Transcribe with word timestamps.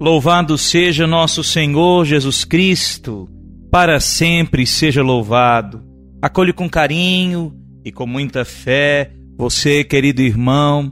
Louvado 0.00 0.56
seja 0.56 1.06
nosso 1.06 1.44
Senhor 1.44 2.06
Jesus 2.06 2.42
Cristo, 2.42 3.28
para 3.70 4.00
sempre 4.00 4.66
seja 4.66 5.02
louvado. 5.02 5.84
Acolho 6.22 6.54
com 6.54 6.70
carinho 6.70 7.54
e 7.84 7.92
com 7.92 8.06
muita 8.06 8.42
fé 8.42 9.12
você, 9.36 9.84
querido 9.84 10.22
irmão, 10.22 10.90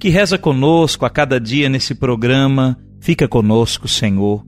que 0.00 0.08
reza 0.08 0.36
conosco 0.36 1.06
a 1.06 1.10
cada 1.10 1.38
dia 1.38 1.68
nesse 1.68 1.94
programa. 1.94 2.76
Fica 3.00 3.28
conosco, 3.28 3.86
Senhor. 3.86 4.44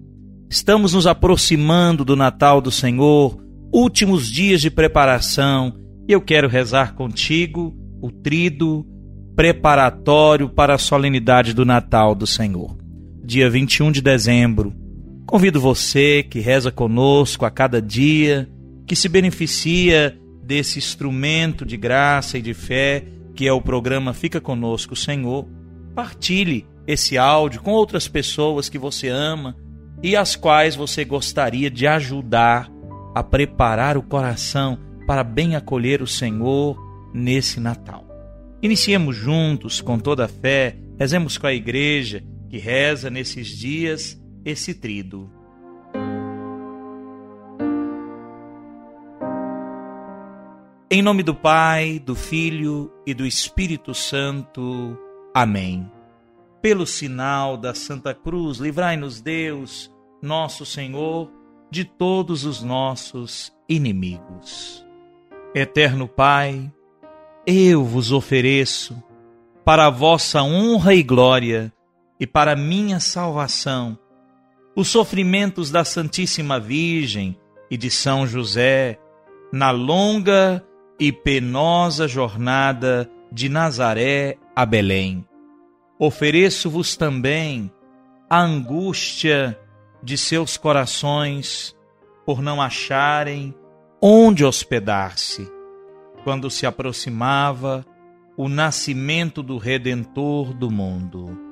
Estamos 0.50 0.92
nos 0.92 1.06
aproximando 1.06 2.04
do 2.04 2.16
Natal 2.16 2.60
do 2.60 2.72
Senhor, 2.72 3.40
últimos 3.72 4.28
dias 4.28 4.60
de 4.60 4.72
preparação, 4.72 5.72
e 6.08 6.12
eu 6.12 6.20
quero 6.20 6.48
rezar 6.48 6.96
contigo 6.96 7.72
o 8.02 8.10
trido 8.10 8.84
preparatório 9.36 10.48
para 10.48 10.74
a 10.74 10.78
solenidade 10.78 11.54
do 11.54 11.64
Natal 11.64 12.12
do 12.12 12.26
Senhor 12.26 12.79
dia 13.30 13.48
21 13.48 13.92
de 13.92 14.02
dezembro. 14.02 14.74
Convido 15.24 15.60
você 15.60 16.20
que 16.28 16.40
reza 16.40 16.72
conosco 16.72 17.44
a 17.44 17.50
cada 17.50 17.80
dia, 17.80 18.50
que 18.84 18.96
se 18.96 19.08
beneficia 19.08 20.18
desse 20.42 20.80
instrumento 20.80 21.64
de 21.64 21.76
graça 21.76 22.38
e 22.38 22.42
de 22.42 22.52
fé 22.52 23.04
que 23.36 23.46
é 23.46 23.52
o 23.52 23.62
programa 23.62 24.12
Fica 24.12 24.40
Conosco, 24.40 24.96
Senhor. 24.96 25.46
Partilhe 25.94 26.66
esse 26.88 27.16
áudio 27.16 27.62
com 27.62 27.70
outras 27.70 28.08
pessoas 28.08 28.68
que 28.68 28.78
você 28.78 29.06
ama 29.06 29.56
e 30.02 30.16
as 30.16 30.34
quais 30.34 30.74
você 30.74 31.04
gostaria 31.04 31.70
de 31.70 31.86
ajudar 31.86 32.68
a 33.14 33.22
preparar 33.22 33.96
o 33.96 34.02
coração 34.02 34.76
para 35.06 35.22
bem 35.22 35.54
acolher 35.54 36.02
o 36.02 36.06
Senhor 36.06 36.76
nesse 37.14 37.60
Natal. 37.60 38.04
Iniciemos 38.60 39.14
juntos 39.14 39.80
com 39.80 40.00
toda 40.00 40.24
a 40.24 40.28
fé, 40.28 40.76
rezemos 40.98 41.38
com 41.38 41.46
a 41.46 41.54
igreja 41.54 42.24
que 42.50 42.58
reza 42.58 43.08
nesses 43.08 43.46
dias 43.46 44.20
esse 44.44 44.74
trido. 44.74 45.30
Em 50.90 51.00
nome 51.00 51.22
do 51.22 51.32
Pai, 51.32 52.00
do 52.00 52.16
Filho 52.16 52.92
e 53.06 53.14
do 53.14 53.24
Espírito 53.24 53.94
Santo. 53.94 54.98
Amém. 55.32 55.88
Pelo 56.60 56.84
sinal 56.84 57.56
da 57.56 57.72
Santa 57.72 58.12
Cruz, 58.12 58.58
livrai-nos 58.58 59.20
Deus, 59.20 59.88
nosso 60.20 60.66
Senhor, 60.66 61.30
de 61.70 61.84
todos 61.84 62.44
os 62.44 62.60
nossos 62.64 63.52
inimigos. 63.68 64.84
Eterno 65.54 66.08
Pai, 66.08 66.68
eu 67.46 67.84
vos 67.84 68.10
ofereço, 68.10 69.00
para 69.64 69.86
a 69.86 69.90
vossa 69.90 70.42
honra 70.42 70.92
e 70.92 71.02
glória, 71.04 71.72
e 72.20 72.26
para 72.26 72.54
minha 72.54 73.00
salvação. 73.00 73.98
Os 74.76 74.88
sofrimentos 74.88 75.70
da 75.70 75.84
Santíssima 75.84 76.60
Virgem 76.60 77.36
e 77.70 77.78
de 77.78 77.90
São 77.90 78.26
José 78.26 79.00
na 79.50 79.70
longa 79.70 80.64
e 80.98 81.10
penosa 81.10 82.06
jornada 82.06 83.10
de 83.32 83.48
Nazaré 83.48 84.36
a 84.54 84.66
Belém. 84.66 85.26
Ofereço-vos 85.98 86.94
também 86.94 87.72
a 88.28 88.40
angústia 88.42 89.58
de 90.02 90.16
seus 90.16 90.56
corações 90.56 91.74
por 92.24 92.42
não 92.42 92.60
acharem 92.60 93.54
onde 94.00 94.44
hospedar-se, 94.44 95.50
quando 96.22 96.50
se 96.50 96.64
aproximava 96.66 97.84
o 98.36 98.48
nascimento 98.48 99.42
do 99.42 99.58
Redentor 99.58 100.54
do 100.54 100.70
mundo. 100.70 101.49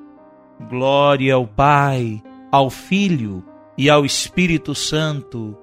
Glória 0.67 1.35
ao 1.35 1.47
Pai, 1.47 2.21
ao 2.51 2.69
Filho 2.69 3.43
e 3.77 3.89
ao 3.89 4.05
Espírito 4.05 4.75
Santo, 4.75 5.57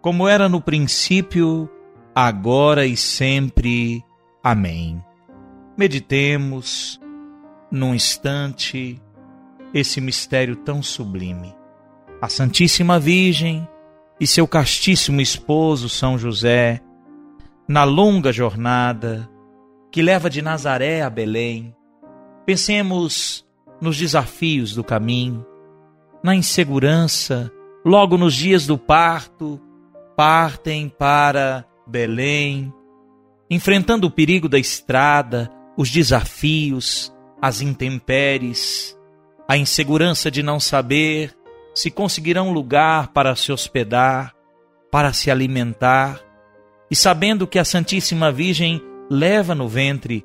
como 0.00 0.28
era 0.28 0.48
no 0.48 0.60
princípio, 0.60 1.70
agora 2.14 2.84
e 2.84 2.96
sempre. 2.96 4.04
Amém. 4.42 5.02
Meditemos 5.76 7.00
num 7.70 7.94
instante 7.94 9.00
esse 9.72 10.00
mistério 10.00 10.56
tão 10.56 10.82
sublime. 10.82 11.54
A 12.20 12.28
Santíssima 12.28 12.98
Virgem 12.98 13.66
e 14.20 14.26
seu 14.26 14.46
castíssimo 14.46 15.20
esposo 15.20 15.88
São 15.88 16.18
José, 16.18 16.80
na 17.66 17.84
longa 17.84 18.30
jornada 18.32 19.28
que 19.90 20.02
leva 20.02 20.28
de 20.28 20.42
Nazaré 20.42 21.02
a 21.02 21.10
Belém. 21.10 21.74
Pensemos 22.44 23.46
nos 23.82 23.98
desafios 23.98 24.76
do 24.76 24.84
caminho, 24.84 25.44
na 26.22 26.36
insegurança, 26.36 27.50
logo 27.84 28.16
nos 28.16 28.32
dias 28.32 28.64
do 28.64 28.78
parto, 28.78 29.60
partem 30.16 30.88
para 30.88 31.66
Belém, 31.84 32.72
enfrentando 33.50 34.06
o 34.06 34.10
perigo 34.10 34.48
da 34.48 34.56
estrada, 34.56 35.50
os 35.76 35.90
desafios, 35.90 37.12
as 37.40 37.60
intempéries, 37.60 38.96
a 39.48 39.56
insegurança 39.56 40.30
de 40.30 40.44
não 40.44 40.60
saber 40.60 41.36
se 41.74 41.90
conseguirão 41.90 42.52
lugar 42.52 43.08
para 43.08 43.34
se 43.34 43.50
hospedar, 43.50 44.32
para 44.92 45.12
se 45.12 45.28
alimentar, 45.28 46.20
e 46.88 46.94
sabendo 46.94 47.48
que 47.48 47.58
a 47.58 47.64
Santíssima 47.64 48.30
Virgem 48.30 48.80
leva 49.10 49.56
no 49.56 49.66
ventre 49.66 50.24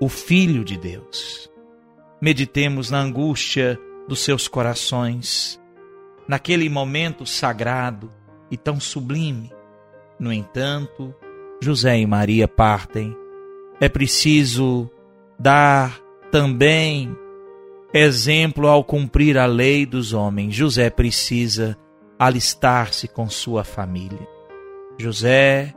o 0.00 0.08
Filho 0.08 0.64
de 0.64 0.78
Deus 0.78 1.50
meditemos 2.20 2.90
na 2.90 3.00
angústia 3.00 3.78
dos 4.08 4.20
seus 4.20 4.48
corações, 4.48 5.60
naquele 6.26 6.68
momento 6.68 7.26
sagrado 7.26 8.12
e 8.50 8.56
tão 8.56 8.80
sublime. 8.80 9.52
No 10.18 10.32
entanto, 10.32 11.14
José 11.60 11.98
e 11.98 12.06
Maria 12.06 12.48
partem. 12.48 13.16
É 13.80 13.88
preciso 13.88 14.90
dar 15.38 16.00
também 16.32 17.16
exemplo 17.94 18.66
ao 18.66 18.82
cumprir 18.82 19.38
a 19.38 19.46
lei 19.46 19.86
dos 19.86 20.12
homens. 20.12 20.54
José 20.54 20.90
precisa 20.90 21.78
alistar-se 22.18 23.06
com 23.06 23.28
sua 23.28 23.62
família. 23.62 24.26
José, 24.98 25.72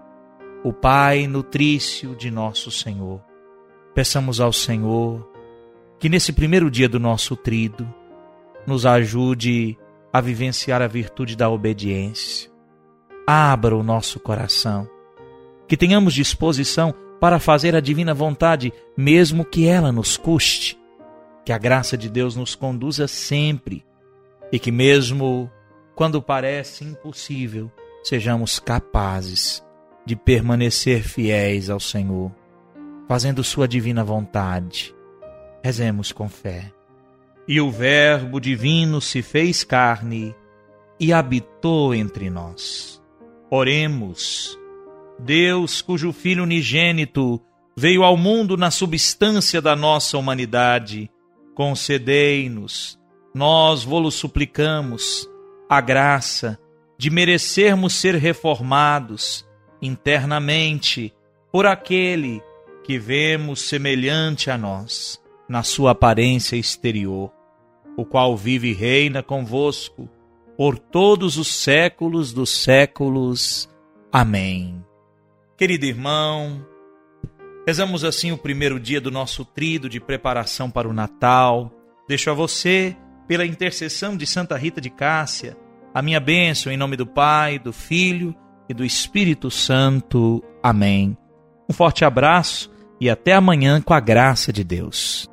o 0.64 0.74
pai 0.74 1.28
nutrício 1.28 2.16
de 2.16 2.32
nosso 2.32 2.72
Senhor. 2.72 3.22
Peçamos 3.94 4.40
ao 4.40 4.52
Senhor 4.52 5.31
que 6.02 6.10
nesse 6.10 6.34
primeiro 6.34 6.72
dia 6.72 6.90
do 6.90 7.00
nosso 7.00 7.36
trido 7.36 7.88
nos 8.66 8.88
ajude 8.88 9.78
a 10.12 10.20
vivenciar 10.20 10.82
a 10.82 10.88
virtude 10.88 11.36
da 11.36 11.48
obediência. 11.48 12.50
Abra 13.28 13.78
o 13.78 13.84
nosso 13.84 14.20
coração, 14.20 14.90
que 15.68 15.78
tenhamos 15.78 16.16
disposição 16.16 16.92
para 17.20 17.38
fazer 17.38 17.76
a 17.76 17.80
divina 17.80 18.16
vontade, 18.16 18.74
mesmo 18.98 19.46
que 19.46 19.68
ela 19.68 19.92
nos 19.92 20.18
custe. 20.18 20.76
Que 21.46 21.54
a 21.54 21.58
graça 21.60 21.96
de 21.96 22.10
Deus 22.10 22.36
nos 22.36 22.56
conduza 22.56 23.08
sempre 23.08 23.86
e 24.52 24.58
que, 24.58 24.72
mesmo 24.72 25.52
quando 25.96 26.20
parece 26.20 26.84
impossível, 26.84 27.72
sejamos 28.04 28.58
capazes 28.58 29.64
de 30.04 30.16
permanecer 30.16 31.04
fiéis 31.04 31.70
ao 31.70 31.80
Senhor, 31.80 32.32
fazendo 33.08 33.44
Sua 33.44 33.68
divina 33.68 34.04
vontade 34.04 34.96
Rezemos 35.64 36.12
com 36.12 36.28
fé. 36.28 36.72
E 37.48 37.62
o 37.62 37.70
Verbo 37.70 38.40
divino 38.40 39.00
se 39.00 39.22
fez 39.22 39.64
carne 39.64 40.36
e 41.00 41.14
habitou 41.14 41.94
entre 41.94 42.30
nós. 42.30 43.02
Oremos. 43.50 44.58
Deus, 45.20 45.82
cujo 45.82 46.12
Filho 46.12 46.44
unigênito 46.44 47.40
veio 47.78 48.04
ao 48.04 48.18
mundo 48.18 48.58
na 48.58 48.72
substância 48.72 49.62
da 49.62 49.76
nossa 49.76 50.18
humanidade, 50.18 51.10
concedei-nos, 51.54 53.00
nós 53.34 53.84
vô-lo 53.84 54.12
suplicamos, 54.12 55.30
a 55.70 55.80
graça 55.80 56.60
de 56.98 57.10
merecermos 57.10 57.94
ser 57.94 58.16
reformados 58.16 59.48
internamente 59.82 61.14
por 61.52 61.66
aquele 61.66 62.42
que 62.84 62.98
vemos 62.98 63.62
semelhante 63.62 64.50
a 64.50 64.58
nós 64.58 65.21
na 65.52 65.64
sua 65.64 65.92
aparência 65.92 66.56
exterior, 66.56 67.30
o 67.98 68.06
qual 68.06 68.38
vive 68.38 68.70
e 68.70 68.74
reina 68.74 69.22
convosco 69.22 70.10
por 70.58 70.80
todos 70.80 71.38
os 71.38 71.54
séculos 71.54 72.32
dos 72.32 72.50
séculos. 72.50 73.70
Amém. 74.14 74.82
Querido 75.58 75.86
irmão, 75.86 76.66
rezamos 77.68 78.06
assim 78.06 78.32
o 78.32 78.38
primeiro 78.38 78.80
dia 78.80 79.02
do 79.02 79.12
nosso 79.12 79.44
trido 79.44 79.90
de 79.90 80.00
preparação 80.00 80.72
para 80.72 80.88
o 80.88 80.94
Natal. 80.94 81.70
Deixo 82.08 82.30
a 82.30 82.34
você, 82.34 82.96
pela 83.28 83.46
intercessão 83.46 84.16
de 84.16 84.26
Santa 84.26 84.56
Rita 84.56 84.80
de 84.80 84.90
Cássia, 84.90 85.58
a 85.94 86.02
minha 86.02 86.22
bênção 86.22 86.72
em 86.72 86.78
nome 86.78 86.96
do 86.96 87.06
Pai, 87.06 87.60
do 87.60 87.74
Filho 87.74 88.34
e 88.70 88.74
do 88.74 88.86
Espírito 88.86 89.52
Santo. 89.52 90.42
Amém. 90.64 91.18
Um 91.70 91.74
forte 91.74 92.06
abraço 92.06 92.72
e 93.02 93.10
até 93.10 93.34
amanhã 93.34 93.82
com 93.82 93.94
a 93.94 94.00
graça 94.00 94.54
de 94.54 94.64
Deus. 94.64 95.30